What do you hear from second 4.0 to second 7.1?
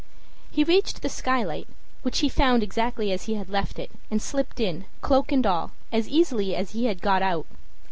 and slipped in, cloak and all, as easily as he had